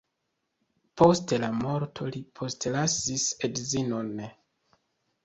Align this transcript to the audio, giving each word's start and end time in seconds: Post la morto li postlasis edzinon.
Post 1.01 1.33
la 1.43 1.49
morto 1.57 2.07
li 2.15 2.21
postlasis 2.39 3.27
edzinon. 3.49 4.11